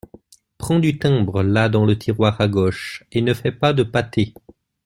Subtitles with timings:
[0.57, 4.33] Prends du timbre, là dans le tiroir à gauche, et ne fais pas de pâtés.